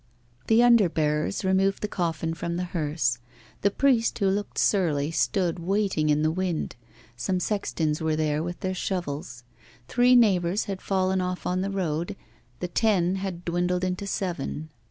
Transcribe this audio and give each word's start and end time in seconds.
The 0.47 0.63
under 0.63 0.89
bearers 0.89 1.45
removed 1.45 1.83
the 1.83 1.87
coffin 1.87 2.33
from 2.33 2.55
the 2.55 2.63
hearse. 2.63 3.19
The 3.61 3.69
priest, 3.69 4.17
who 4.17 4.29
looked 4.29 4.57
surly, 4.57 5.11
stood 5.11 5.59
waiting 5.59 6.09
in 6.09 6.23
the 6.23 6.31
wind; 6.31 6.75
some 7.15 7.39
sextons 7.39 8.01
were 8.01 8.15
there 8.15 8.41
with 8.41 8.61
their 8.61 8.73
shovels. 8.73 9.43
Three 9.87 10.15
neighbours 10.15 10.65
had 10.65 10.81
fallen 10.81 11.21
off 11.21 11.45
on 11.45 11.61
the 11.61 11.69
road, 11.69 12.15
the 12.61 12.67
ten 12.67 13.17
had 13.17 13.45
dwindled 13.45 13.83
into 13.83 14.07
seven. 14.07 14.69